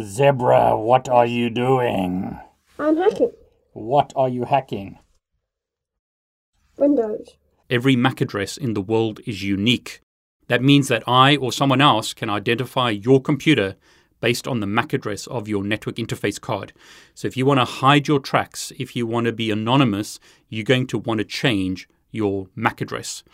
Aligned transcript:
Zebra, 0.00 0.78
what 0.78 1.08
are 1.08 1.26
you 1.26 1.50
doing? 1.50 2.38
I'm 2.78 2.96
hacking. 2.96 3.32
What 3.72 4.12
are 4.16 4.28
you 4.28 4.44
hacking? 4.44 4.98
Windows. 6.78 7.36
Every 7.68 7.96
MAC 7.96 8.22
address 8.22 8.56
in 8.56 8.72
the 8.72 8.80
world 8.80 9.20
is 9.26 9.42
unique. 9.42 10.00
That 10.48 10.62
means 10.62 10.88
that 10.88 11.02
I 11.06 11.36
or 11.36 11.52
someone 11.52 11.80
else 11.80 12.14
can 12.14 12.30
identify 12.30 12.90
your 12.90 13.20
computer 13.20 13.76
based 14.20 14.48
on 14.48 14.60
the 14.60 14.66
MAC 14.66 14.94
address 14.94 15.26
of 15.26 15.48
your 15.48 15.62
network 15.62 15.96
interface 15.96 16.40
card. 16.40 16.72
So 17.14 17.28
if 17.28 17.36
you 17.36 17.44
want 17.44 17.60
to 17.60 17.64
hide 17.64 18.08
your 18.08 18.20
tracks, 18.20 18.72
if 18.78 18.96
you 18.96 19.06
want 19.06 19.26
to 19.26 19.32
be 19.32 19.50
anonymous, 19.50 20.18
you're 20.48 20.64
going 20.64 20.86
to 20.88 20.98
want 20.98 21.18
to 21.18 21.24
change 21.24 21.88
your 22.10 22.48
MAC 22.54 22.80
address. 22.80 23.24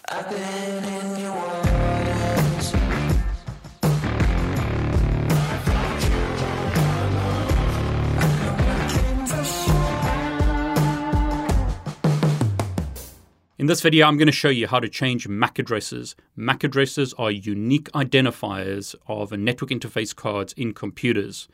In 13.58 13.66
this 13.66 13.80
video, 13.80 14.06
I'm 14.06 14.16
going 14.16 14.26
to 14.26 14.32
show 14.32 14.50
you 14.50 14.68
how 14.68 14.78
to 14.78 14.88
change 14.88 15.26
MAC 15.26 15.58
addresses. 15.58 16.14
MAC 16.36 16.62
addresses 16.62 17.12
are 17.14 17.32
unique 17.32 17.90
identifiers 17.90 18.94
of 19.08 19.32
network 19.32 19.70
interface 19.70 20.14
cards 20.14 20.52
in 20.52 20.72
computers. 20.72 21.48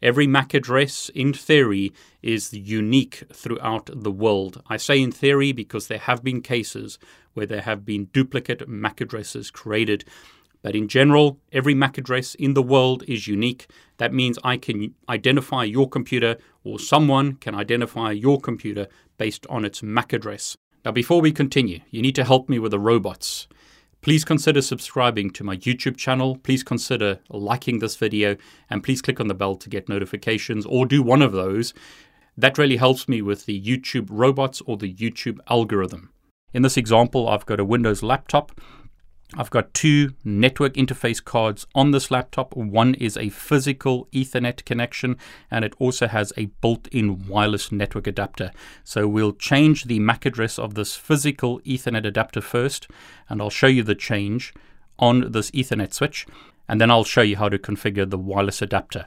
Every 0.00 0.26
MAC 0.26 0.54
address, 0.54 1.10
in 1.10 1.34
theory, 1.34 1.92
is 2.22 2.54
unique 2.54 3.24
throughout 3.30 3.90
the 3.92 4.10
world. 4.10 4.62
I 4.68 4.78
say 4.78 5.02
in 5.02 5.12
theory 5.12 5.52
because 5.52 5.88
there 5.88 5.98
have 5.98 6.24
been 6.24 6.40
cases 6.40 6.98
where 7.34 7.44
there 7.44 7.60
have 7.60 7.84
been 7.84 8.06
duplicate 8.06 8.66
MAC 8.66 9.02
addresses 9.02 9.50
created. 9.50 10.06
But 10.62 10.74
in 10.74 10.88
general, 10.88 11.40
every 11.52 11.74
MAC 11.74 11.98
address 11.98 12.34
in 12.36 12.54
the 12.54 12.62
world 12.62 13.04
is 13.06 13.28
unique. 13.28 13.70
That 13.98 14.14
means 14.14 14.38
I 14.42 14.56
can 14.56 14.94
identify 15.10 15.64
your 15.64 15.90
computer 15.90 16.38
or 16.64 16.78
someone 16.78 17.34
can 17.34 17.54
identify 17.54 18.12
your 18.12 18.40
computer 18.40 18.86
based 19.18 19.46
on 19.50 19.66
its 19.66 19.82
MAC 19.82 20.14
address. 20.14 20.56
Now, 20.84 20.92
before 20.92 21.20
we 21.20 21.32
continue, 21.32 21.80
you 21.90 22.00
need 22.00 22.14
to 22.14 22.24
help 22.24 22.48
me 22.48 22.58
with 22.58 22.70
the 22.70 22.78
robots. 22.78 23.46
Please 24.00 24.24
consider 24.24 24.62
subscribing 24.62 25.30
to 25.32 25.44
my 25.44 25.58
YouTube 25.58 25.98
channel. 25.98 26.36
Please 26.36 26.62
consider 26.62 27.18
liking 27.28 27.80
this 27.80 27.96
video 27.96 28.36
and 28.70 28.82
please 28.82 29.02
click 29.02 29.20
on 29.20 29.28
the 29.28 29.34
bell 29.34 29.56
to 29.56 29.68
get 29.68 29.90
notifications 29.90 30.64
or 30.64 30.86
do 30.86 31.02
one 31.02 31.20
of 31.20 31.32
those. 31.32 31.74
That 32.34 32.56
really 32.56 32.78
helps 32.78 33.08
me 33.08 33.20
with 33.20 33.44
the 33.44 33.60
YouTube 33.60 34.08
robots 34.10 34.62
or 34.62 34.78
the 34.78 34.94
YouTube 34.94 35.38
algorithm. 35.50 36.10
In 36.54 36.62
this 36.62 36.78
example, 36.78 37.28
I've 37.28 37.44
got 37.44 37.60
a 37.60 37.64
Windows 37.64 38.02
laptop 38.02 38.58
I've 39.36 39.50
got 39.50 39.72
two 39.74 40.14
network 40.24 40.74
interface 40.74 41.24
cards 41.24 41.66
on 41.74 41.92
this 41.92 42.10
laptop. 42.10 42.56
One 42.56 42.94
is 42.94 43.16
a 43.16 43.28
physical 43.28 44.08
Ethernet 44.12 44.64
connection, 44.64 45.16
and 45.50 45.64
it 45.64 45.74
also 45.78 46.08
has 46.08 46.32
a 46.36 46.46
built 46.60 46.88
in 46.88 47.28
wireless 47.28 47.70
network 47.70 48.08
adapter. 48.08 48.50
So 48.82 49.06
we'll 49.06 49.32
change 49.32 49.84
the 49.84 50.00
MAC 50.00 50.26
address 50.26 50.58
of 50.58 50.74
this 50.74 50.96
physical 50.96 51.60
Ethernet 51.60 52.04
adapter 52.04 52.40
first, 52.40 52.88
and 53.28 53.40
I'll 53.40 53.50
show 53.50 53.68
you 53.68 53.84
the 53.84 53.94
change 53.94 54.52
on 54.98 55.30
this 55.30 55.52
Ethernet 55.52 55.94
switch, 55.94 56.26
and 56.68 56.80
then 56.80 56.90
I'll 56.90 57.04
show 57.04 57.22
you 57.22 57.36
how 57.36 57.48
to 57.48 57.58
configure 57.58 58.08
the 58.08 58.18
wireless 58.18 58.60
adapter. 58.60 59.06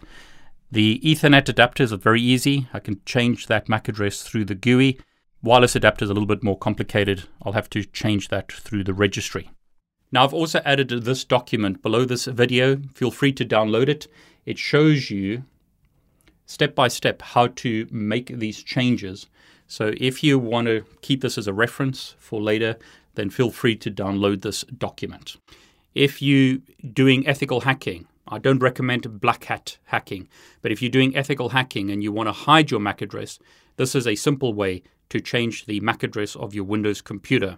The 0.72 1.02
Ethernet 1.04 1.50
adapter 1.50 1.84
is 1.84 1.92
very 1.92 2.22
easy. 2.22 2.68
I 2.74 2.80
can 2.80 3.02
change 3.06 3.48
that 3.48 3.68
MAC 3.68 3.90
address 3.90 4.24
through 4.24 4.46
the 4.46 4.56
GUI. 4.56 5.00
Wireless 5.44 5.76
adapter 5.76 6.06
is 6.06 6.10
a 6.10 6.14
little 6.14 6.28
bit 6.28 6.44
more 6.44 6.58
complicated. 6.58 7.24
I'll 7.42 7.52
have 7.52 7.70
to 7.72 7.84
change 7.84 8.30
that 8.30 8.52
through 8.52 8.86
the 8.86 8.94
registry. 8.94 9.52
Now, 10.14 10.26
I've 10.26 10.34
also 10.34 10.62
added 10.64 10.90
this 10.90 11.24
document 11.24 11.82
below 11.82 12.06
this 12.06 12.26
video. 12.26 12.78
Feel 12.94 13.10
free 13.10 13.34
to 13.34 13.44
download 13.44 13.90
it. 13.90 14.08
It 14.46 14.60
shows 14.60 15.10
you 15.10 15.44
step 16.46 16.76
by 16.76 16.88
step 16.88 17.24
how 17.24 17.48
to 17.48 17.88
make 17.90 18.28
these 18.28 18.62
changes. 18.62 19.26
So, 19.66 19.92
if 19.98 20.24
you 20.24 20.38
want 20.38 20.68
to 20.68 20.86
keep 21.02 21.22
this 21.22 21.40
as 21.40 21.48
a 21.48 21.54
reference 21.54 22.14
for 22.20 22.40
later, 22.40 22.78
then 23.16 23.32
feel 23.32 23.50
free 23.50 23.76
to 23.78 23.90
download 23.90 24.44
this 24.44 24.62
document. 24.78 25.38
If 25.96 26.22
you're 26.22 26.60
doing 26.94 27.26
ethical 27.26 27.62
hacking, 27.62 28.06
I 28.28 28.38
don't 28.38 28.60
recommend 28.60 29.20
black 29.20 29.46
hat 29.46 29.80
hacking, 29.86 30.30
but 30.62 30.72
if 30.72 30.80
you're 30.80 30.92
doing 30.92 31.16
ethical 31.16 31.50
hacking 31.50 31.90
and 31.90 32.04
you 32.04 32.12
want 32.12 32.28
to 32.28 32.34
hide 32.34 32.70
your 32.70 32.80
MAC 32.80 33.02
address, 33.02 33.40
this 33.78 33.96
is 33.96 34.06
a 34.06 34.14
simple 34.14 34.54
way 34.54 34.84
to 35.10 35.20
change 35.20 35.66
the 35.66 35.80
MAC 35.80 36.04
address 36.04 36.36
of 36.36 36.54
your 36.54 36.66
Windows 36.66 37.02
computer. 37.02 37.58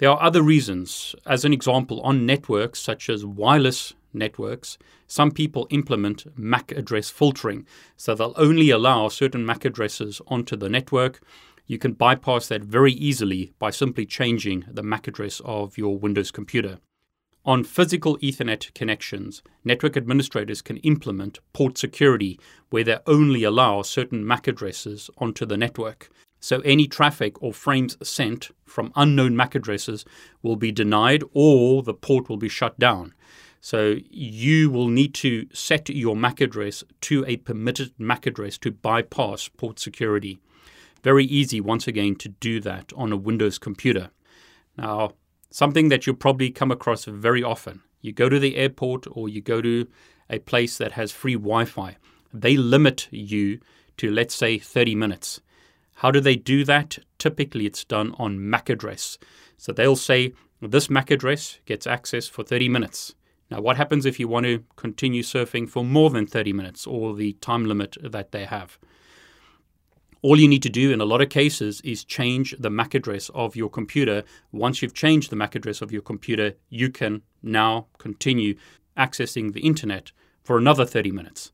There 0.00 0.08
are 0.08 0.22
other 0.22 0.42
reasons. 0.42 1.14
As 1.26 1.44
an 1.44 1.52
example, 1.52 2.00
on 2.00 2.24
networks 2.24 2.80
such 2.80 3.10
as 3.10 3.26
wireless 3.26 3.92
networks, 4.14 4.78
some 5.06 5.30
people 5.30 5.66
implement 5.68 6.24
MAC 6.38 6.72
address 6.72 7.10
filtering. 7.10 7.66
So 7.98 8.14
they'll 8.14 8.32
only 8.36 8.70
allow 8.70 9.08
certain 9.08 9.44
MAC 9.44 9.66
addresses 9.66 10.22
onto 10.26 10.56
the 10.56 10.70
network. 10.70 11.20
You 11.66 11.76
can 11.76 11.92
bypass 11.92 12.48
that 12.48 12.62
very 12.62 12.92
easily 12.94 13.52
by 13.58 13.68
simply 13.68 14.06
changing 14.06 14.64
the 14.66 14.82
MAC 14.82 15.06
address 15.06 15.42
of 15.44 15.76
your 15.76 15.98
Windows 15.98 16.30
computer. 16.30 16.78
On 17.44 17.62
physical 17.62 18.16
Ethernet 18.20 18.72
connections, 18.72 19.42
network 19.64 19.98
administrators 19.98 20.62
can 20.62 20.78
implement 20.78 21.40
port 21.52 21.76
security 21.76 22.40
where 22.70 22.84
they 22.84 22.96
only 23.06 23.44
allow 23.44 23.82
certain 23.82 24.26
MAC 24.26 24.48
addresses 24.48 25.10
onto 25.18 25.44
the 25.44 25.58
network. 25.58 26.08
So 26.40 26.60
any 26.60 26.86
traffic 26.86 27.40
or 27.42 27.52
frames 27.52 27.96
sent 28.02 28.50
from 28.64 28.92
unknown 28.96 29.36
MAC 29.36 29.54
addresses 29.54 30.04
will 30.42 30.56
be 30.56 30.72
denied 30.72 31.22
or 31.32 31.82
the 31.82 31.94
port 31.94 32.28
will 32.28 32.38
be 32.38 32.48
shut 32.48 32.78
down. 32.78 33.14
So 33.60 33.96
you 34.10 34.70
will 34.70 34.88
need 34.88 35.12
to 35.14 35.46
set 35.52 35.90
your 35.90 36.16
MAC 36.16 36.40
address 36.40 36.82
to 37.02 37.24
a 37.26 37.36
permitted 37.36 37.92
MAC 37.98 38.26
address 38.26 38.56
to 38.58 38.70
bypass 38.70 39.48
port 39.48 39.78
security. 39.78 40.38
Very 41.02 41.24
easy, 41.26 41.60
once 41.60 41.86
again, 41.86 42.16
to 42.16 42.28
do 42.28 42.60
that 42.60 42.92
on 42.96 43.12
a 43.12 43.16
Windows 43.16 43.58
computer. 43.58 44.10
Now, 44.76 45.12
something 45.50 45.90
that 45.90 46.06
you'll 46.06 46.16
probably 46.16 46.50
come 46.50 46.70
across 46.70 47.04
very 47.04 47.42
often 47.42 47.82
you 48.00 48.12
go 48.12 48.28
to 48.28 48.38
the 48.38 48.56
airport 48.56 49.06
or 49.10 49.28
you 49.28 49.40
go 49.40 49.60
to 49.60 49.86
a 50.28 50.38
place 50.38 50.78
that 50.78 50.92
has 50.92 51.12
free 51.12 51.34
Wi 51.34 51.64
Fi, 51.64 51.96
they 52.32 52.56
limit 52.56 53.08
you 53.10 53.60
to, 53.98 54.10
let's 54.10 54.34
say, 54.34 54.58
30 54.58 54.94
minutes. 54.94 55.40
How 56.00 56.10
do 56.10 56.18
they 56.18 56.36
do 56.36 56.64
that? 56.64 56.98
Typically, 57.18 57.66
it's 57.66 57.84
done 57.84 58.14
on 58.18 58.48
MAC 58.48 58.70
address. 58.70 59.18
So 59.58 59.70
they'll 59.70 59.96
say 59.96 60.32
this 60.62 60.88
MAC 60.88 61.10
address 61.10 61.60
gets 61.66 61.86
access 61.86 62.26
for 62.26 62.42
30 62.42 62.70
minutes. 62.70 63.14
Now, 63.50 63.60
what 63.60 63.76
happens 63.76 64.06
if 64.06 64.18
you 64.18 64.26
want 64.26 64.46
to 64.46 64.64
continue 64.76 65.22
surfing 65.22 65.68
for 65.68 65.84
more 65.84 66.08
than 66.08 66.26
30 66.26 66.54
minutes 66.54 66.86
or 66.86 67.14
the 67.14 67.34
time 67.34 67.66
limit 67.66 67.98
that 68.02 68.32
they 68.32 68.46
have? 68.46 68.78
All 70.22 70.40
you 70.40 70.48
need 70.48 70.62
to 70.62 70.70
do 70.70 70.90
in 70.90 71.02
a 71.02 71.04
lot 71.04 71.20
of 71.20 71.28
cases 71.28 71.82
is 71.82 72.02
change 72.02 72.56
the 72.58 72.70
MAC 72.70 72.94
address 72.94 73.28
of 73.34 73.54
your 73.54 73.68
computer. 73.68 74.22
Once 74.52 74.80
you've 74.80 74.94
changed 74.94 75.28
the 75.28 75.36
MAC 75.36 75.54
address 75.54 75.82
of 75.82 75.92
your 75.92 76.00
computer, 76.00 76.54
you 76.70 76.88
can 76.88 77.20
now 77.42 77.88
continue 77.98 78.54
accessing 78.96 79.52
the 79.52 79.60
internet 79.60 80.12
for 80.42 80.56
another 80.56 80.86
30 80.86 81.10
minutes. 81.10 81.52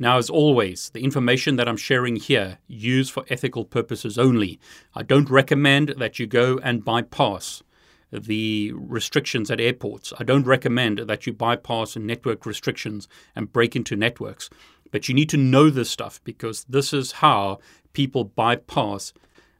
Now, 0.00 0.16
as 0.16 0.30
always, 0.30 0.88
the 0.94 1.04
information 1.04 1.56
that 1.56 1.68
I'm 1.68 1.76
sharing 1.76 2.16
here, 2.16 2.56
use 2.66 3.10
for 3.10 3.26
ethical 3.28 3.66
purposes 3.66 4.16
only. 4.16 4.58
I 4.94 5.02
don't 5.02 5.28
recommend 5.28 5.90
that 5.98 6.18
you 6.18 6.26
go 6.26 6.58
and 6.62 6.82
bypass 6.82 7.62
the 8.10 8.72
restrictions 8.74 9.50
at 9.50 9.60
airports. 9.60 10.14
I 10.18 10.24
don't 10.24 10.46
recommend 10.46 11.00
that 11.00 11.26
you 11.26 11.34
bypass 11.34 11.96
network 11.96 12.46
restrictions 12.46 13.08
and 13.36 13.52
break 13.52 13.76
into 13.76 13.94
networks. 13.94 14.48
But 14.90 15.06
you 15.06 15.14
need 15.14 15.28
to 15.28 15.36
know 15.36 15.68
this 15.68 15.90
stuff 15.90 16.18
because 16.24 16.64
this 16.64 16.94
is 16.94 17.12
how 17.12 17.58
people 17.92 18.24
bypass 18.24 19.12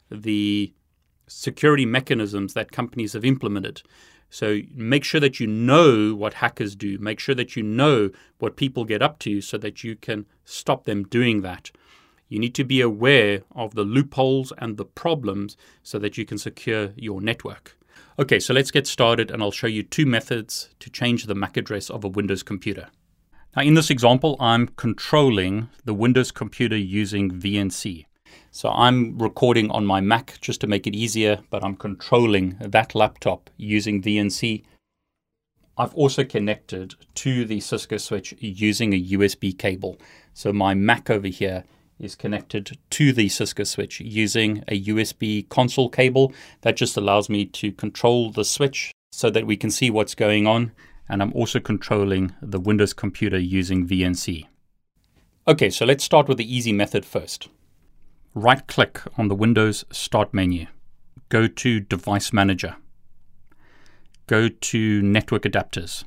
the 0.09 0.73
security 1.27 1.85
mechanisms 1.85 2.55
that 2.55 2.71
companies 2.71 3.13
have 3.13 3.23
implemented. 3.23 3.83
So 4.31 4.61
make 4.73 5.03
sure 5.03 5.19
that 5.19 5.41
you 5.41 5.45
know 5.45 6.15
what 6.15 6.35
hackers 6.35 6.73
do. 6.75 6.97
Make 6.97 7.19
sure 7.19 7.35
that 7.35 7.57
you 7.57 7.63
know 7.63 8.09
what 8.39 8.55
people 8.55 8.85
get 8.85 9.01
up 9.01 9.19
to 9.19 9.41
so 9.41 9.57
that 9.57 9.83
you 9.83 9.97
can 9.97 10.25
stop 10.45 10.85
them 10.85 11.03
doing 11.03 11.41
that. 11.41 11.69
You 12.29 12.39
need 12.39 12.55
to 12.55 12.63
be 12.63 12.79
aware 12.79 13.41
of 13.53 13.75
the 13.75 13.83
loopholes 13.83 14.53
and 14.57 14.77
the 14.77 14.85
problems 14.85 15.57
so 15.83 15.99
that 15.99 16.17
you 16.17 16.25
can 16.25 16.37
secure 16.37 16.93
your 16.95 17.19
network. 17.19 17.77
Okay, 18.17 18.39
so 18.39 18.53
let's 18.53 18.71
get 18.71 18.87
started 18.87 19.29
and 19.29 19.43
I'll 19.43 19.51
show 19.51 19.67
you 19.67 19.83
two 19.83 20.05
methods 20.05 20.69
to 20.79 20.89
change 20.89 21.25
the 21.25 21.35
MAC 21.35 21.57
address 21.57 21.89
of 21.89 22.05
a 22.05 22.07
Windows 22.07 22.41
computer. 22.41 22.87
Now, 23.53 23.63
in 23.63 23.73
this 23.73 23.89
example, 23.89 24.37
I'm 24.39 24.67
controlling 24.67 25.67
the 25.83 25.93
Windows 25.93 26.31
computer 26.31 26.77
using 26.77 27.31
VNC. 27.31 28.05
So 28.53 28.67
I'm 28.67 29.17
recording 29.17 29.71
on 29.71 29.85
my 29.85 30.01
Mac 30.01 30.37
just 30.41 30.59
to 30.59 30.67
make 30.67 30.85
it 30.85 30.93
easier, 30.93 31.39
but 31.49 31.63
I'm 31.63 31.77
controlling 31.77 32.57
that 32.59 32.93
laptop 32.93 33.49
using 33.55 34.01
VNC. 34.01 34.65
I've 35.77 35.93
also 35.93 36.25
connected 36.25 36.95
to 37.15 37.45
the 37.45 37.61
Cisco 37.61 37.95
switch 37.95 38.35
using 38.39 38.93
a 38.93 39.01
USB 39.01 39.57
cable. 39.57 39.97
So 40.33 40.51
my 40.51 40.73
Mac 40.73 41.09
over 41.09 41.29
here 41.29 41.63
is 41.97 42.13
connected 42.13 42.77
to 42.89 43.13
the 43.13 43.29
Cisco 43.29 43.63
switch 43.63 44.01
using 44.01 44.65
a 44.67 44.83
USB 44.83 45.47
console 45.47 45.87
cable. 45.87 46.33
That 46.59 46.75
just 46.75 46.97
allows 46.97 47.29
me 47.29 47.45
to 47.45 47.71
control 47.71 48.31
the 48.31 48.43
switch 48.43 48.91
so 49.13 49.29
that 49.29 49.47
we 49.47 49.55
can 49.55 49.71
see 49.71 49.89
what's 49.89 50.13
going 50.13 50.45
on. 50.45 50.73
And 51.07 51.21
I'm 51.21 51.31
also 51.31 51.61
controlling 51.61 52.35
the 52.41 52.59
Windows 52.59 52.93
computer 52.93 53.39
using 53.39 53.87
VNC. 53.87 54.47
Okay, 55.47 55.69
so 55.69 55.85
let's 55.85 56.03
start 56.03 56.27
with 56.27 56.37
the 56.37 56.53
easy 56.53 56.73
method 56.73 57.05
first. 57.05 57.47
Right 58.33 58.65
click 58.65 59.01
on 59.17 59.27
the 59.27 59.35
Windows 59.35 59.83
Start 59.91 60.33
menu. 60.33 60.67
Go 61.27 61.47
to 61.47 61.81
Device 61.81 62.31
Manager. 62.31 62.77
Go 64.25 64.47
to 64.47 65.01
Network 65.01 65.43
Adapters. 65.43 66.05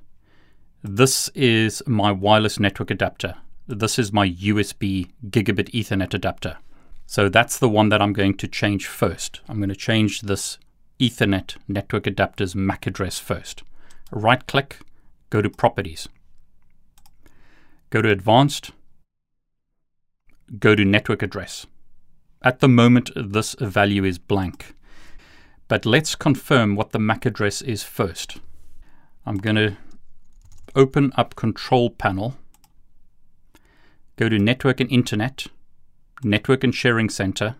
This 0.82 1.28
is 1.34 1.82
my 1.86 2.12
wireless 2.12 2.58
network 2.58 2.90
adapter. 2.90 3.34
This 3.66 3.98
is 3.98 4.10
my 4.10 4.26
USB 4.26 5.10
gigabit 5.28 5.70
Ethernet 5.72 6.14
adapter. 6.14 6.56
So 7.04 7.28
that's 7.28 7.58
the 7.58 7.68
one 7.68 7.90
that 7.90 8.00
I'm 8.00 8.14
going 8.14 8.38
to 8.38 8.48
change 8.48 8.86
first. 8.86 9.42
I'm 9.46 9.58
going 9.58 9.68
to 9.68 9.76
change 9.76 10.22
this 10.22 10.58
Ethernet 10.98 11.58
network 11.68 12.06
adapter's 12.06 12.54
MAC 12.54 12.86
address 12.86 13.18
first. 13.18 13.64
Right 14.10 14.46
click, 14.46 14.78
go 15.28 15.42
to 15.42 15.50
Properties. 15.50 16.08
Go 17.90 18.00
to 18.00 18.08
Advanced, 18.08 18.70
go 20.58 20.74
to 20.74 20.86
Network 20.86 21.22
Address. 21.22 21.66
At 22.44 22.60
the 22.60 22.68
moment, 22.68 23.10
this 23.16 23.56
value 23.58 24.04
is 24.04 24.18
blank. 24.18 24.74
But 25.66 25.86
let's 25.86 26.14
confirm 26.14 26.76
what 26.76 26.92
the 26.92 26.98
MAC 26.98 27.24
address 27.24 27.62
is 27.62 27.82
first. 27.82 28.36
I'm 29.24 29.38
going 29.38 29.56
to 29.56 29.78
open 30.76 31.10
up 31.16 31.36
Control 31.36 31.88
Panel, 31.88 32.36
go 34.16 34.28
to 34.28 34.38
Network 34.38 34.78
and 34.78 34.92
Internet, 34.92 35.46
Network 36.22 36.62
and 36.62 36.74
Sharing 36.74 37.08
Center, 37.08 37.56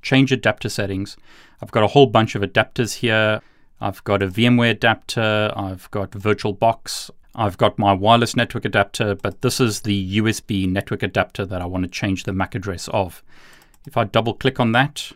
change 0.00 0.32
adapter 0.32 0.70
settings. 0.70 1.18
I've 1.60 1.70
got 1.70 1.84
a 1.84 1.88
whole 1.88 2.06
bunch 2.06 2.34
of 2.34 2.40
adapters 2.40 2.94
here. 2.94 3.42
I've 3.78 4.02
got 4.04 4.22
a 4.22 4.28
VMware 4.28 4.70
adapter, 4.70 5.52
I've 5.54 5.90
got 5.90 6.12
VirtualBox, 6.12 7.10
I've 7.34 7.58
got 7.58 7.78
my 7.78 7.92
wireless 7.92 8.36
network 8.36 8.64
adapter, 8.64 9.16
but 9.16 9.42
this 9.42 9.60
is 9.60 9.82
the 9.82 10.18
USB 10.18 10.66
network 10.66 11.02
adapter 11.02 11.44
that 11.44 11.60
I 11.60 11.66
want 11.66 11.84
to 11.84 11.90
change 11.90 12.24
the 12.24 12.32
MAC 12.32 12.54
address 12.54 12.88
of. 12.88 13.22
If 13.86 13.96
I 13.96 14.04
double 14.04 14.34
click 14.34 14.60
on 14.60 14.72
that, 14.72 15.12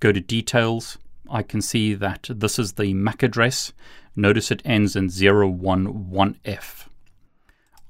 go 0.00 0.10
to 0.10 0.20
details, 0.20 0.98
I 1.30 1.42
can 1.42 1.62
see 1.62 1.94
that 1.94 2.28
this 2.28 2.58
is 2.58 2.72
the 2.72 2.92
MAC 2.92 3.22
address. 3.22 3.72
Notice 4.16 4.50
it 4.50 4.62
ends 4.64 4.96
in 4.96 5.08
011F. 5.08 6.88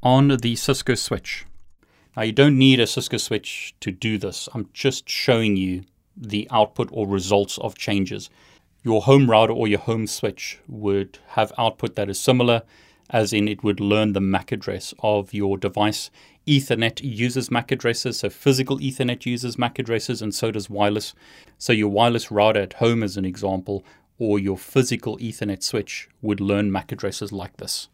On 0.02 0.28
the 0.28 0.56
Cisco 0.56 0.94
switch. 0.94 1.46
Now 2.16 2.22
you 2.22 2.32
don't 2.32 2.58
need 2.58 2.80
a 2.80 2.86
Cisco 2.86 3.16
switch 3.16 3.74
to 3.80 3.90
do 3.90 4.18
this. 4.18 4.48
I'm 4.54 4.68
just 4.72 5.08
showing 5.08 5.56
you 5.56 5.84
the 6.16 6.46
output 6.50 6.88
or 6.92 7.08
results 7.08 7.58
of 7.58 7.76
changes. 7.76 8.30
Your 8.82 9.02
home 9.02 9.30
router 9.30 9.52
or 9.52 9.66
your 9.66 9.80
home 9.80 10.06
switch 10.06 10.58
would 10.68 11.18
have 11.28 11.52
output 11.56 11.96
that 11.96 12.10
is 12.10 12.20
similar, 12.20 12.62
as 13.10 13.32
in 13.32 13.48
it 13.48 13.64
would 13.64 13.80
learn 13.80 14.12
the 14.12 14.20
MAC 14.20 14.52
address 14.52 14.94
of 15.00 15.32
your 15.34 15.56
device 15.56 16.10
Ethernet 16.46 17.00
uses 17.02 17.50
MAC 17.50 17.72
addresses, 17.72 18.18
so 18.18 18.28
physical 18.28 18.78
Ethernet 18.78 19.24
uses 19.24 19.58
MAC 19.58 19.78
addresses, 19.78 20.20
and 20.20 20.34
so 20.34 20.50
does 20.50 20.68
wireless. 20.68 21.14
So 21.58 21.72
your 21.72 21.88
wireless 21.88 22.30
router 22.30 22.60
at 22.60 22.74
home, 22.74 23.02
as 23.02 23.16
an 23.16 23.24
example, 23.24 23.84
or 24.18 24.38
your 24.38 24.58
physical 24.58 25.16
Ethernet 25.18 25.62
switch 25.62 26.08
would 26.20 26.40
learn 26.40 26.70
MAC 26.70 26.92
addresses 26.92 27.32
like 27.32 27.56
this. 27.56 27.88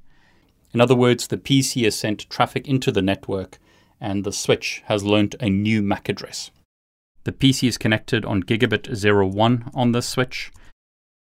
In 0.73 0.81
other 0.81 0.95
words, 0.95 1.27
the 1.27 1.37
PC 1.37 1.83
has 1.83 1.95
sent 1.97 2.29
traffic 2.29 2.67
into 2.67 2.91
the 2.91 3.01
network 3.01 3.59
and 3.99 4.23
the 4.23 4.31
switch 4.31 4.81
has 4.85 5.03
learnt 5.03 5.35
a 5.39 5.49
new 5.49 5.81
MAC 5.81 6.09
address. 6.09 6.49
The 7.23 7.31
PC 7.31 7.67
is 7.67 7.77
connected 7.77 8.25
on 8.25 8.41
gigabit 8.41 8.87
01 8.89 9.69
on 9.75 9.91
this 9.91 10.09
switch, 10.09 10.51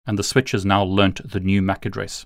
and 0.07 0.17
the 0.17 0.23
switch 0.23 0.51
has 0.51 0.65
now 0.65 0.83
learnt 0.83 1.29
the 1.29 1.39
new 1.39 1.61
MAC 1.61 1.85
address. 1.85 2.25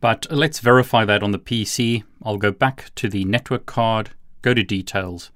But 0.00 0.26
let's 0.30 0.58
verify 0.58 1.04
that 1.04 1.22
on 1.22 1.30
the 1.30 1.38
PC. 1.38 2.02
I'll 2.22 2.36
go 2.36 2.50
back 2.50 2.90
to 2.96 3.08
the 3.08 3.24
network 3.24 3.64
card, 3.64 4.10
go 4.42 4.54
to 4.54 4.64
details, 4.64 5.30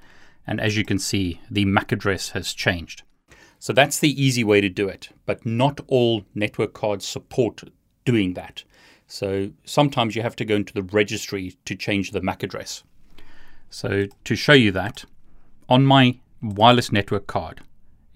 and 0.47 0.61
as 0.61 0.77
you 0.77 0.85
can 0.85 0.99
see, 0.99 1.41
the 1.49 1.65
MAC 1.65 1.93
address 1.93 2.31
has 2.31 2.53
changed. 2.53 3.05
So 3.61 3.75
that's 3.75 3.99
the 3.99 4.21
easy 4.21 4.43
way 4.43 4.63
to 4.63 4.71
do 4.71 4.89
it, 4.89 5.11
but 5.27 5.45
not 5.45 5.81
all 5.87 6.25
network 6.35 6.73
cards 6.73 7.07
support 7.07 7.63
doing 8.07 8.33
that. 8.33 8.65
So 9.07 9.51
sometimes 9.65 10.17
you 10.17 10.23
have 10.23 10.35
to 10.37 10.47
go 10.47 10.57
into 10.57 10.73
the 10.73 10.83
registry 10.83 11.57
to 11.67 11.75
change 11.77 12.11
the 12.11 12.23
MAC 12.23 12.43
address. 12.43 12.83
So 13.69 14.07
to 14.25 14.35
show 14.35 14.55
you 14.55 14.73
that, 14.73 15.05
on 15.69 15.85
my 15.85 16.19
wireless 16.41 16.91
network 16.91 17.27
card, 17.27 17.61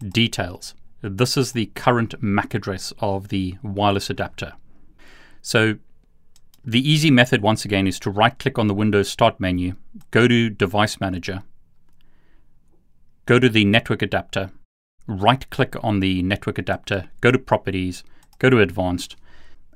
details, 0.01 0.75
this 1.03 1.37
is 1.37 1.53
the 1.53 1.67
current 1.75 2.15
MAC 2.23 2.55
address 2.55 2.95
of 2.99 3.29
the 3.29 3.57
wireless 3.63 4.09
adapter. 4.09 4.55
So 5.43 5.77
the 6.65 6.91
easy 6.91 7.11
method 7.11 7.43
once 7.43 7.67
again 7.67 7.87
is 7.87 8.01
to 8.01 8.11
right 8.11 8.39
click 8.39 8.59
on 8.59 8.67
the 8.67 8.75
Windows 8.75 9.11
Start 9.11 9.39
menu, 9.39 9.75
go 10.11 10.27
to 10.27 10.49
Device 10.49 11.01
Manager, 11.01 11.43
go 13.27 13.39
to 13.39 13.51
the 13.51 13.67
network 13.67 14.01
adapter, 14.01 14.51
right 15.07 15.49
click 15.51 15.77
on 15.83 16.01
the 16.01 16.23
network 16.23 16.59
adapter, 16.59 17.11
go 17.21 17.31
to 17.31 17.39
Properties, 17.39 18.05
go 18.39 18.51
to 18.51 18.61
Advanced, 18.61 19.17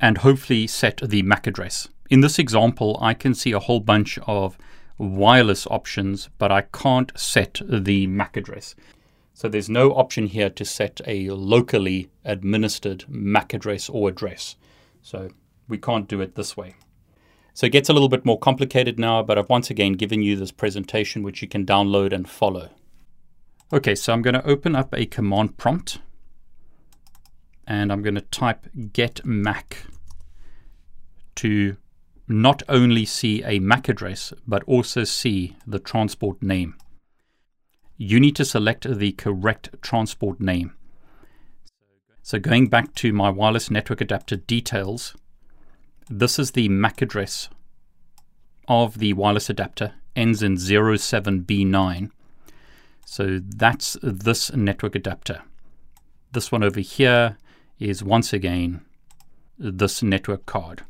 and 0.00 0.18
hopefully 0.18 0.66
set 0.66 1.00
the 1.04 1.22
MAC 1.22 1.46
address. 1.46 1.88
In 2.10 2.20
this 2.20 2.38
example, 2.38 2.98
I 3.00 3.14
can 3.14 3.34
see 3.34 3.52
a 3.52 3.58
whole 3.58 3.80
bunch 3.80 4.18
of 4.26 4.56
wireless 4.96 5.66
options, 5.66 6.28
but 6.38 6.50
I 6.50 6.62
can't 6.62 7.12
set 7.18 7.60
the 7.68 8.06
MAC 8.06 8.36
address. 8.36 8.74
So 9.34 9.48
there's 9.48 9.68
no 9.68 9.92
option 9.92 10.26
here 10.26 10.50
to 10.50 10.64
set 10.64 11.00
a 11.06 11.30
locally 11.30 12.10
administered 12.24 13.04
MAC 13.08 13.54
address 13.54 13.88
or 13.88 14.08
address. 14.08 14.56
So 15.02 15.30
we 15.68 15.78
can't 15.78 16.08
do 16.08 16.20
it 16.20 16.34
this 16.34 16.56
way. 16.56 16.74
So 17.54 17.66
it 17.66 17.72
gets 17.72 17.88
a 17.88 17.92
little 17.92 18.08
bit 18.08 18.24
more 18.24 18.38
complicated 18.38 18.98
now, 18.98 19.22
but 19.22 19.38
I've 19.38 19.48
once 19.48 19.70
again 19.70 19.92
given 19.92 20.22
you 20.22 20.36
this 20.36 20.52
presentation 20.52 21.22
which 21.22 21.42
you 21.42 21.48
can 21.48 21.66
download 21.66 22.12
and 22.12 22.28
follow. 22.28 22.70
Okay, 23.70 23.94
so 23.94 24.14
I'm 24.14 24.22
going 24.22 24.34
to 24.34 24.46
open 24.46 24.74
up 24.74 24.94
a 24.94 25.04
command 25.04 25.58
prompt 25.58 25.98
and 27.66 27.92
I'm 27.92 28.00
going 28.00 28.14
to 28.14 28.22
type 28.22 28.66
get 28.94 29.20
MAC 29.26 29.84
to 31.36 31.76
not 32.26 32.62
only 32.66 33.04
see 33.04 33.42
a 33.44 33.58
MAC 33.58 33.90
address, 33.90 34.32
but 34.46 34.64
also 34.64 35.04
see 35.04 35.54
the 35.66 35.78
transport 35.78 36.42
name. 36.42 36.76
You 37.98 38.18
need 38.18 38.36
to 38.36 38.44
select 38.46 38.86
the 38.90 39.12
correct 39.12 39.70
transport 39.82 40.40
name. 40.40 40.72
So 42.22 42.38
going 42.38 42.68
back 42.68 42.94
to 42.96 43.12
my 43.12 43.28
wireless 43.28 43.70
network 43.70 44.00
adapter 44.00 44.36
details, 44.36 45.14
this 46.08 46.38
is 46.38 46.52
the 46.52 46.70
MAC 46.70 47.02
address 47.02 47.50
of 48.66 48.98
the 48.98 49.12
wireless 49.12 49.50
adapter, 49.50 49.92
ends 50.16 50.42
in 50.42 50.54
07B9. 50.54 52.10
So 53.10 53.40
that's 53.42 53.96
this 54.02 54.52
network 54.52 54.94
adapter. 54.94 55.40
This 56.32 56.52
one 56.52 56.62
over 56.62 56.80
here 56.80 57.38
is 57.78 58.04
once 58.04 58.34
again 58.34 58.82
this 59.58 60.02
network 60.02 60.44
card. 60.44 60.82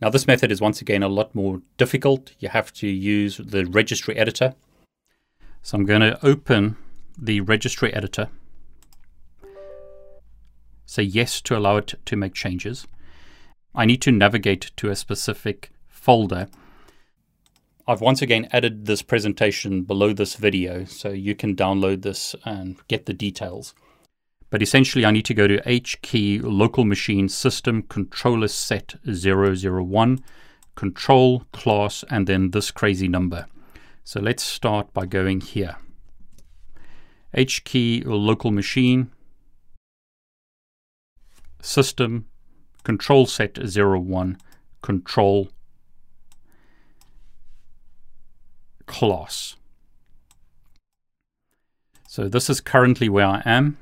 Now, 0.00 0.08
this 0.08 0.26
method 0.26 0.50
is 0.50 0.62
once 0.62 0.80
again 0.80 1.02
a 1.02 1.08
lot 1.08 1.34
more 1.34 1.60
difficult. 1.76 2.32
You 2.38 2.48
have 2.48 2.72
to 2.72 2.88
use 2.88 3.36
the 3.36 3.66
registry 3.66 4.16
editor. 4.16 4.54
So 5.60 5.76
I'm 5.76 5.84
going 5.84 6.00
to 6.00 6.18
open 6.24 6.78
the 7.18 7.42
registry 7.42 7.92
editor, 7.92 8.30
say 10.86 11.02
yes 11.02 11.42
to 11.42 11.56
allow 11.56 11.76
it 11.76 11.94
to 12.06 12.16
make 12.16 12.32
changes. 12.32 12.86
I 13.74 13.84
need 13.84 14.00
to 14.02 14.10
navigate 14.10 14.70
to 14.78 14.88
a 14.88 14.96
specific 14.96 15.70
folder. 15.86 16.48
I've 17.86 18.00
once 18.00 18.22
again 18.22 18.48
added 18.52 18.86
this 18.86 19.02
presentation 19.02 19.82
below 19.82 20.12
this 20.12 20.36
video 20.36 20.84
so 20.84 21.08
you 21.08 21.34
can 21.34 21.56
download 21.56 22.02
this 22.02 22.36
and 22.44 22.76
get 22.86 23.06
the 23.06 23.12
details. 23.12 23.74
But 24.50 24.62
essentially, 24.62 25.04
I 25.04 25.10
need 25.10 25.24
to 25.24 25.34
go 25.34 25.48
to 25.48 25.60
H 25.68 26.00
key 26.00 26.38
local 26.38 26.84
machine 26.84 27.28
system 27.28 27.82
controller 27.82 28.46
set 28.46 28.94
001, 29.04 30.22
control 30.76 31.44
class, 31.52 32.04
and 32.08 32.28
then 32.28 32.52
this 32.52 32.70
crazy 32.70 33.08
number. 33.08 33.46
So 34.04 34.20
let's 34.20 34.44
start 34.44 34.92
by 34.94 35.06
going 35.06 35.40
here. 35.40 35.76
H 37.34 37.64
key 37.64 38.02
local 38.06 38.52
machine 38.52 39.10
system 41.60 42.26
control 42.84 43.26
set 43.26 43.58
01 43.58 44.38
control 44.82 45.48
class. 48.86 49.56
So 52.08 52.28
this 52.28 52.50
is 52.50 52.60
currently 52.60 53.08
where 53.08 53.26
I 53.26 53.42
am 53.44 53.78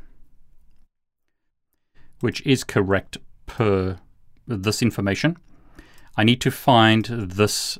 which 2.20 2.46
is 2.46 2.62
correct 2.64 3.18
per 3.46 3.98
this 4.46 4.82
information, 4.82 5.38
I 6.16 6.24
need 6.24 6.40
to 6.42 6.50
find 6.50 7.06
this 7.06 7.78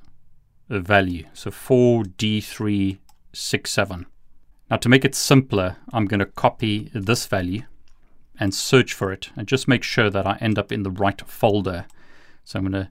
value. 0.68 1.26
So 1.32 1.50
4D367. 1.50 4.06
Now 4.70 4.76
to 4.76 4.88
make 4.88 5.04
it 5.04 5.14
simpler, 5.14 5.76
I'm 5.92 6.06
going 6.06 6.20
to 6.20 6.26
copy 6.26 6.90
this 6.94 7.26
value 7.26 7.64
and 8.38 8.54
search 8.54 8.94
for 8.94 9.12
it 9.12 9.30
and 9.36 9.48
just 9.48 9.68
make 9.68 9.82
sure 9.82 10.08
that 10.10 10.26
I 10.26 10.38
end 10.40 10.58
up 10.58 10.72
in 10.72 10.84
the 10.84 10.90
right 10.90 11.20
folder. 11.22 11.86
So 12.44 12.58
I'm 12.58 12.70
going 12.70 12.84
to 12.84 12.88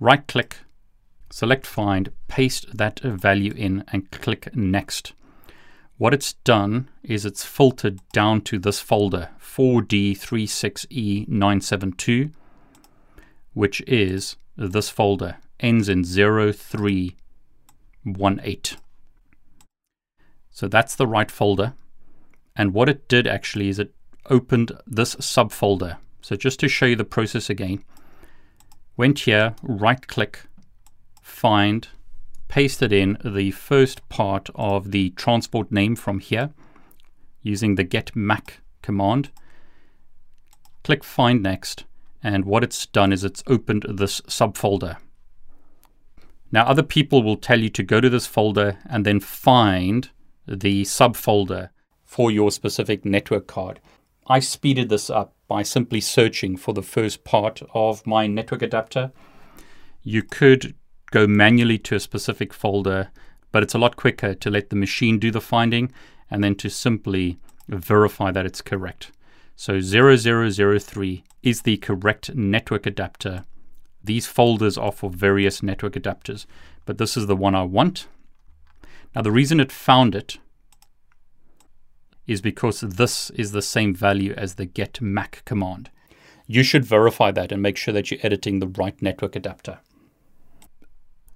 right 0.00 0.26
click, 0.26 0.56
select 1.30 1.66
find, 1.66 2.10
paste 2.28 2.76
that 2.76 3.00
value 3.00 3.54
in 3.56 3.84
and 3.92 4.10
click 4.10 4.54
next. 4.54 5.14
What 5.98 6.12
it's 6.12 6.34
done 6.34 6.90
is 7.02 7.24
it's 7.24 7.42
filtered 7.44 8.00
down 8.12 8.42
to 8.42 8.58
this 8.58 8.80
folder 8.80 9.30
4D36E972, 9.40 12.32
which 13.54 13.80
is 13.86 14.36
this 14.56 14.90
folder, 14.90 15.38
ends 15.58 15.88
in 15.88 16.04
0318. 16.04 18.78
So 20.50 20.68
that's 20.68 20.96
the 20.96 21.06
right 21.06 21.30
folder. 21.30 21.72
And 22.54 22.74
what 22.74 22.90
it 22.90 23.08
did 23.08 23.26
actually 23.26 23.68
is 23.68 23.78
it 23.78 23.94
opened 24.28 24.72
this 24.86 25.14
subfolder. 25.16 25.96
So 26.20 26.36
just 26.36 26.60
to 26.60 26.68
show 26.68 26.84
you 26.86 26.96
the 26.96 27.04
process 27.04 27.48
again, 27.48 27.82
went 28.96 29.20
here, 29.20 29.54
right 29.62 30.06
click, 30.06 30.42
find, 31.26 31.88
pasted 32.46 32.92
in 32.92 33.18
the 33.24 33.50
first 33.50 34.08
part 34.08 34.48
of 34.54 34.92
the 34.92 35.10
transport 35.10 35.72
name 35.72 35.96
from 35.96 36.20
here 36.20 36.50
using 37.42 37.74
the 37.74 37.84
get 37.84 38.14
mac 38.14 38.60
command. 38.80 39.30
Click 40.84 41.02
find 41.02 41.42
next 41.42 41.84
and 42.22 42.44
what 42.44 42.62
it's 42.62 42.86
done 42.86 43.12
is 43.12 43.24
it's 43.24 43.42
opened 43.48 43.84
this 43.88 44.20
subfolder. 44.22 44.98
Now 46.52 46.64
other 46.64 46.84
people 46.84 47.24
will 47.24 47.36
tell 47.36 47.60
you 47.60 47.70
to 47.70 47.82
go 47.82 48.00
to 48.00 48.08
this 48.08 48.26
folder 48.26 48.78
and 48.88 49.04
then 49.04 49.18
find 49.18 50.08
the 50.46 50.84
subfolder 50.84 51.70
for 52.04 52.30
your 52.30 52.52
specific 52.52 53.04
network 53.04 53.48
card. 53.48 53.80
I 54.28 54.38
speeded 54.38 54.88
this 54.88 55.10
up 55.10 55.34
by 55.48 55.64
simply 55.64 56.00
searching 56.00 56.56
for 56.56 56.72
the 56.72 56.82
first 56.82 57.24
part 57.24 57.62
of 57.74 58.06
my 58.06 58.28
network 58.28 58.62
adapter. 58.62 59.10
You 60.04 60.22
could 60.22 60.74
go 61.10 61.26
manually 61.26 61.78
to 61.78 61.94
a 61.94 62.00
specific 62.00 62.52
folder, 62.52 63.10
but 63.52 63.62
it's 63.62 63.74
a 63.74 63.78
lot 63.78 63.96
quicker 63.96 64.34
to 64.34 64.50
let 64.50 64.70
the 64.70 64.76
machine 64.76 65.18
do 65.18 65.30
the 65.30 65.40
finding 65.40 65.92
and 66.30 66.42
then 66.42 66.54
to 66.56 66.68
simply 66.68 67.38
verify 67.68 68.30
that 68.30 68.46
it's 68.46 68.62
correct. 68.62 69.12
So 69.54 69.80
0003 69.80 71.24
is 71.42 71.62
the 71.62 71.76
correct 71.78 72.34
network 72.34 72.86
adapter. 72.86 73.44
These 74.04 74.26
folders 74.26 74.76
are 74.76 74.92
for 74.92 75.10
various 75.10 75.62
network 75.62 75.94
adapters, 75.94 76.46
but 76.84 76.98
this 76.98 77.16
is 77.16 77.26
the 77.26 77.36
one 77.36 77.54
I 77.54 77.62
want. 77.62 78.06
Now, 79.14 79.22
the 79.22 79.32
reason 79.32 79.60
it 79.60 79.72
found 79.72 80.14
it 80.14 80.38
is 82.26 82.40
because 82.40 82.80
this 82.80 83.30
is 83.30 83.52
the 83.52 83.62
same 83.62 83.94
value 83.94 84.34
as 84.36 84.54
the 84.54 84.66
get 84.66 85.00
mac 85.00 85.42
command. 85.44 85.90
You 86.46 86.62
should 86.62 86.84
verify 86.84 87.30
that 87.32 87.50
and 87.50 87.62
make 87.62 87.76
sure 87.76 87.94
that 87.94 88.10
you're 88.10 88.20
editing 88.22 88.58
the 88.58 88.68
right 88.68 89.00
network 89.00 89.34
adapter. 89.34 89.78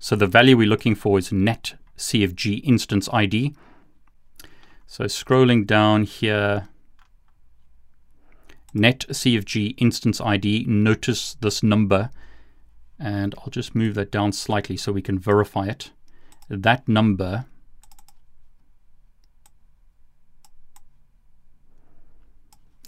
So 0.02 0.16
the 0.16 0.26
value 0.26 0.56
we're 0.56 0.66
looking 0.66 0.94
for 0.94 1.18
is 1.18 1.30
net 1.30 1.74
CFG 1.98 2.62
instance 2.64 3.06
ID. 3.12 3.54
So 4.86 5.04
scrolling 5.04 5.66
down 5.66 6.04
here, 6.04 6.68
net 8.72 9.04
CFG 9.10 9.74
instance 9.76 10.18
ID, 10.18 10.64
notice 10.66 11.34
this 11.42 11.62
number, 11.62 12.08
and 12.98 13.34
I'll 13.38 13.50
just 13.50 13.74
move 13.74 13.94
that 13.96 14.10
down 14.10 14.32
slightly 14.32 14.78
so 14.78 14.90
we 14.90 15.02
can 15.02 15.18
verify 15.18 15.66
it. 15.66 15.90
That 16.48 16.88
number 16.88 17.44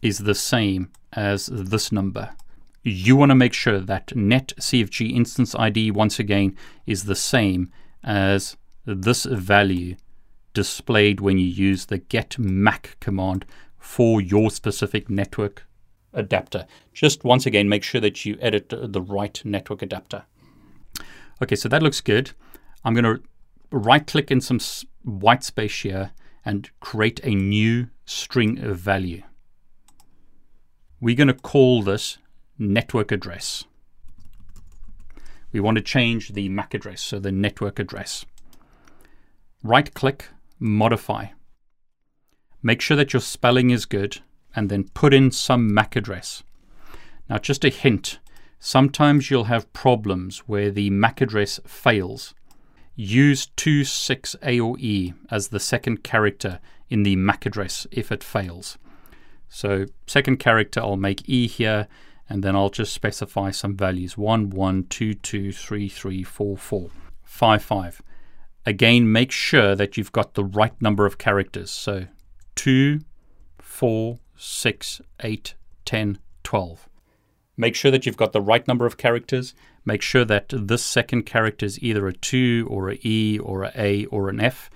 is 0.00 0.20
the 0.20 0.34
same 0.34 0.90
as 1.12 1.46
this 1.46 1.92
number 1.92 2.30
you 2.82 3.16
want 3.16 3.30
to 3.30 3.36
make 3.36 3.52
sure 3.52 3.78
that 3.78 4.14
net 4.16 4.52
CFG 4.58 5.14
instance 5.14 5.54
ID, 5.54 5.90
once 5.90 6.18
again, 6.18 6.56
is 6.86 7.04
the 7.04 7.14
same 7.14 7.70
as 8.02 8.56
this 8.84 9.24
value 9.24 9.96
displayed 10.54 11.20
when 11.20 11.38
you 11.38 11.46
use 11.46 11.86
the 11.86 11.98
get 11.98 12.38
MAC 12.38 12.96
command 13.00 13.46
for 13.78 14.20
your 14.20 14.50
specific 14.50 15.08
network 15.08 15.66
adapter. 16.12 16.66
Just 16.92 17.24
once 17.24 17.46
again, 17.46 17.68
make 17.68 17.82
sure 17.82 18.00
that 18.00 18.24
you 18.24 18.36
edit 18.40 18.68
the 18.68 19.00
right 19.00 19.40
network 19.44 19.82
adapter. 19.82 20.24
Okay, 21.42 21.56
so 21.56 21.68
that 21.68 21.82
looks 21.82 22.00
good. 22.00 22.32
I'm 22.84 22.94
going 22.94 23.04
to 23.04 23.22
right 23.70 24.06
click 24.06 24.30
in 24.30 24.40
some 24.40 24.60
white 25.02 25.42
space 25.42 25.82
here 25.82 26.12
and 26.44 26.70
create 26.80 27.20
a 27.24 27.34
new 27.34 27.88
string 28.04 28.56
value. 28.56 29.22
We're 31.00 31.16
going 31.16 31.28
to 31.28 31.34
call 31.34 31.82
this 31.82 32.18
network 32.62 33.12
address. 33.12 33.64
We 35.52 35.60
want 35.60 35.76
to 35.76 35.82
change 35.82 36.30
the 36.30 36.48
MAC 36.48 36.74
address, 36.74 37.02
so 37.02 37.18
the 37.18 37.32
network 37.32 37.78
address. 37.78 38.24
Right 39.62 39.92
click, 39.92 40.28
modify. 40.58 41.26
Make 42.62 42.80
sure 42.80 42.96
that 42.96 43.12
your 43.12 43.20
spelling 43.20 43.70
is 43.70 43.84
good 43.84 44.20
and 44.54 44.68
then 44.68 44.88
put 44.94 45.12
in 45.12 45.30
some 45.30 45.72
MAC 45.72 45.96
address. 45.96 46.42
Now, 47.28 47.38
just 47.38 47.64
a 47.64 47.68
hint 47.68 48.18
sometimes 48.64 49.28
you'll 49.28 49.44
have 49.44 49.72
problems 49.72 50.38
where 50.46 50.70
the 50.70 50.88
MAC 50.88 51.20
address 51.20 51.58
fails. 51.66 52.32
Use 52.94 53.48
26 53.56 54.36
A 54.44 54.60
or 54.60 54.76
E 54.78 55.14
as 55.32 55.48
the 55.48 55.58
second 55.58 56.04
character 56.04 56.60
in 56.88 57.02
the 57.02 57.16
MAC 57.16 57.44
address 57.44 57.88
if 57.90 58.12
it 58.12 58.22
fails. 58.22 58.78
So, 59.48 59.86
second 60.06 60.36
character, 60.36 60.80
I'll 60.80 60.96
make 60.96 61.28
E 61.28 61.48
here 61.48 61.88
and 62.32 62.42
then 62.42 62.56
I'll 62.56 62.70
just 62.70 62.94
specify 62.94 63.50
some 63.50 63.76
values 63.76 64.16
1, 64.16 64.48
1, 64.48 64.84
2, 64.84 65.12
2, 65.12 65.52
3, 65.52 65.88
3, 65.90 66.22
4, 66.22 66.56
4, 66.56 66.90
5, 67.22 67.62
5. 67.62 68.02
Again, 68.64 69.12
make 69.12 69.30
sure 69.30 69.76
that 69.76 69.98
you've 69.98 70.12
got 70.12 70.32
the 70.32 70.42
right 70.42 70.72
number 70.80 71.04
of 71.04 71.18
characters. 71.18 71.70
So 71.70 72.06
2, 72.54 73.00
4, 73.58 74.18
6, 74.34 75.00
8, 75.20 75.54
10, 75.84 76.18
12. 76.42 76.88
Make 77.58 77.74
sure 77.74 77.90
that 77.90 78.06
you've 78.06 78.16
got 78.16 78.32
the 78.32 78.40
right 78.40 78.66
number 78.66 78.86
of 78.86 78.96
characters. 78.96 79.54
Make 79.84 80.00
sure 80.00 80.24
that 80.24 80.54
this 80.56 80.82
second 80.82 81.24
character 81.24 81.66
is 81.66 81.82
either 81.82 82.08
a 82.08 82.14
2 82.14 82.66
or 82.70 82.92
a 82.92 82.98
E 83.02 83.38
or 83.40 83.64
a 83.64 83.72
A 83.76 84.06
or 84.06 84.30
an 84.30 84.40
F. 84.40 84.70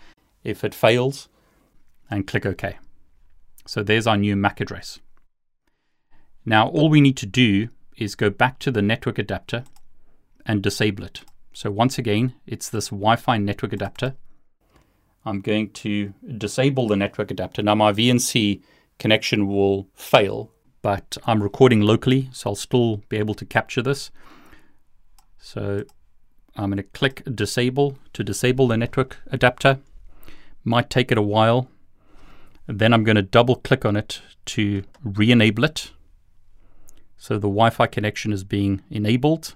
If 0.44 0.62
it 0.62 0.74
fails, 0.74 1.30
and 2.10 2.26
click 2.26 2.44
OK. 2.44 2.76
So 3.66 3.82
there's 3.82 4.06
our 4.06 4.18
new 4.18 4.36
MAC 4.36 4.60
address. 4.60 5.00
Now 6.48 6.68
all 6.68 6.88
we 6.88 7.00
need 7.00 7.16
to 7.18 7.26
do 7.26 7.68
is 7.96 8.14
go 8.14 8.30
back 8.30 8.60
to 8.60 8.70
the 8.70 8.80
network 8.80 9.18
adapter 9.18 9.64
and 10.46 10.62
disable 10.62 11.04
it. 11.04 11.22
So 11.52 11.70
once 11.72 11.98
again, 11.98 12.34
it's 12.46 12.68
this 12.68 12.88
Wi-Fi 12.88 13.38
network 13.38 13.72
adapter. 13.72 14.14
I'm 15.24 15.40
going 15.40 15.70
to 15.70 16.14
disable 16.38 16.86
the 16.86 16.94
network 16.94 17.32
adapter. 17.32 17.62
Now 17.62 17.74
my 17.74 17.92
VNC 17.92 18.62
connection 19.00 19.48
will 19.48 19.88
fail, 19.94 20.52
but 20.82 21.18
I'm 21.26 21.42
recording 21.42 21.80
locally, 21.80 22.28
so 22.32 22.50
I'll 22.50 22.54
still 22.54 22.98
be 23.08 23.16
able 23.16 23.34
to 23.34 23.44
capture 23.44 23.82
this. 23.82 24.12
So 25.38 25.82
I'm 26.54 26.70
going 26.70 26.76
to 26.76 26.84
click 26.84 27.22
disable 27.34 27.98
to 28.12 28.22
disable 28.22 28.68
the 28.68 28.76
network 28.76 29.18
adapter. 29.32 29.80
Might 30.62 30.90
take 30.90 31.10
it 31.10 31.18
a 31.18 31.22
while. 31.22 31.68
Then 32.68 32.92
I'm 32.92 33.02
going 33.02 33.16
to 33.16 33.22
double 33.22 33.56
click 33.56 33.84
on 33.84 33.96
it 33.96 34.20
to 34.46 34.84
re-enable 35.02 35.64
it. 35.64 35.90
So 37.16 37.34
the 37.34 37.48
Wi-Fi 37.48 37.86
connection 37.86 38.32
is 38.32 38.44
being 38.44 38.82
enabled. 38.90 39.54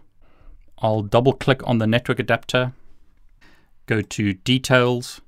I'll 0.78 1.02
double 1.02 1.34
click 1.34 1.66
on 1.66 1.78
the 1.78 1.86
network 1.86 2.18
adapter, 2.18 2.72
go 3.86 4.00
to 4.00 4.32
details, 4.32 5.20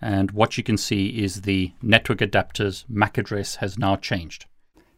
and 0.00 0.32
what 0.32 0.58
you 0.58 0.64
can 0.64 0.76
see 0.76 1.22
is 1.22 1.42
the 1.42 1.72
network 1.80 2.20
adapter's 2.20 2.84
MAC 2.88 3.18
address 3.18 3.56
has 3.56 3.78
now 3.78 3.96
changed. 3.96 4.46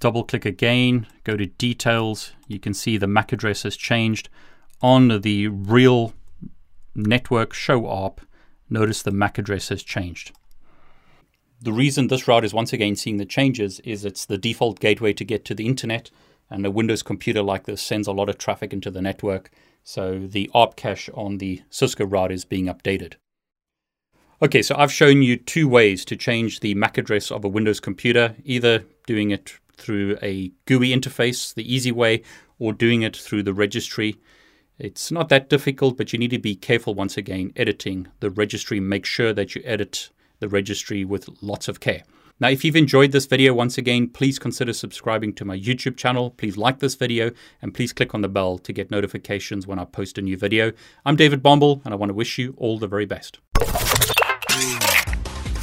Double 0.00 0.24
click 0.24 0.44
again, 0.44 1.06
go 1.24 1.36
to 1.36 1.46
details, 1.46 2.32
you 2.46 2.58
can 2.58 2.74
see 2.74 2.96
the 2.96 3.06
MAC 3.06 3.32
address 3.32 3.62
has 3.62 3.76
changed. 3.76 4.28
On 4.82 5.20
the 5.20 5.48
real 5.48 6.12
network 6.94 7.52
show 7.52 7.86
ARP, 7.86 8.20
notice 8.68 9.02
the 9.02 9.10
MAC 9.10 9.38
address 9.38 9.68
has 9.68 9.82
changed. 9.82 10.32
The 11.60 11.72
reason 11.72 12.08
this 12.08 12.28
route 12.28 12.44
is 12.44 12.52
once 12.52 12.72
again 12.72 12.96
seeing 12.96 13.16
the 13.16 13.24
changes 13.24 13.80
is 13.80 14.04
it's 14.04 14.26
the 14.26 14.36
default 14.36 14.80
gateway 14.80 15.14
to 15.14 15.24
get 15.24 15.44
to 15.46 15.54
the 15.54 15.66
internet, 15.66 16.10
and 16.50 16.66
a 16.66 16.70
Windows 16.70 17.02
computer 17.02 17.42
like 17.42 17.64
this 17.64 17.80
sends 17.80 18.06
a 18.06 18.12
lot 18.12 18.28
of 18.28 18.36
traffic 18.36 18.72
into 18.72 18.90
the 18.90 19.00
network, 19.00 19.50
so 19.82 20.18
the 20.18 20.50
ARP 20.52 20.76
cache 20.76 21.08
on 21.14 21.38
the 21.38 21.62
Cisco 21.70 22.04
route 22.04 22.32
is 22.32 22.44
being 22.44 22.66
updated. 22.66 23.14
Okay, 24.42 24.60
so 24.60 24.74
I've 24.76 24.92
shown 24.92 25.22
you 25.22 25.36
two 25.36 25.68
ways 25.68 26.04
to 26.04 26.16
change 26.16 26.60
the 26.60 26.74
MAC 26.74 26.98
address 26.98 27.30
of 27.30 27.44
a 27.44 27.48
Windows 27.48 27.80
computer, 27.80 28.34
either 28.44 28.84
doing 29.06 29.30
it 29.30 29.58
through 29.76 30.18
a 30.22 30.52
GUI 30.66 30.90
interface, 30.90 31.54
the 31.54 31.72
easy 31.72 31.92
way, 31.92 32.22
or 32.58 32.72
doing 32.72 33.02
it 33.02 33.16
through 33.16 33.42
the 33.42 33.54
registry. 33.54 34.16
It's 34.78 35.12
not 35.12 35.28
that 35.28 35.48
difficult, 35.48 35.96
but 35.96 36.12
you 36.12 36.18
need 36.18 36.30
to 36.30 36.38
be 36.38 36.56
careful 36.56 36.94
once 36.94 37.16
again 37.16 37.52
editing 37.56 38.08
the 38.20 38.30
registry. 38.30 38.80
Make 38.80 39.06
sure 39.06 39.32
that 39.32 39.54
you 39.54 39.62
edit 39.64 40.10
the 40.40 40.48
registry 40.48 41.04
with 41.04 41.28
lots 41.42 41.68
of 41.68 41.80
care. 41.80 42.02
Now, 42.40 42.48
if 42.48 42.64
you've 42.64 42.74
enjoyed 42.74 43.12
this 43.12 43.26
video, 43.26 43.54
once 43.54 43.78
again, 43.78 44.08
please 44.08 44.40
consider 44.40 44.72
subscribing 44.72 45.34
to 45.34 45.44
my 45.44 45.56
YouTube 45.56 45.96
channel. 45.96 46.30
Please 46.30 46.56
like 46.56 46.80
this 46.80 46.96
video 46.96 47.30
and 47.62 47.72
please 47.72 47.92
click 47.92 48.12
on 48.12 48.22
the 48.22 48.28
bell 48.28 48.58
to 48.58 48.72
get 48.72 48.90
notifications 48.90 49.68
when 49.68 49.78
I 49.78 49.84
post 49.84 50.18
a 50.18 50.22
new 50.22 50.36
video. 50.36 50.72
I'm 51.06 51.14
David 51.14 51.44
Bombal 51.44 51.80
and 51.84 51.94
I 51.94 51.96
want 51.96 52.10
to 52.10 52.14
wish 52.14 52.36
you 52.36 52.54
all 52.56 52.78
the 52.78 52.88
very 52.88 53.06
best. 53.06 53.38